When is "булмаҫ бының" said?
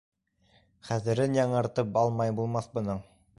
2.41-3.05